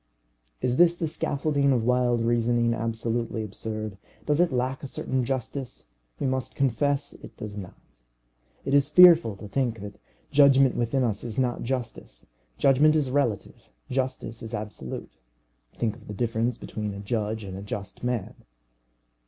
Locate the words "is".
0.61-0.77, 8.73-8.89, 11.23-11.37, 12.95-13.05, 14.41-14.53